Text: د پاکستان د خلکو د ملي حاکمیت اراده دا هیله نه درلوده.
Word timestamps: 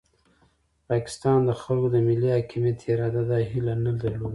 د 0.75 0.79
پاکستان 0.89 1.39
د 1.45 1.51
خلکو 1.61 1.87
د 1.95 1.97
ملي 2.07 2.29
حاکمیت 2.35 2.77
اراده 2.91 3.23
دا 3.31 3.39
هیله 3.49 3.73
نه 3.85 3.91
درلوده. 4.01 4.29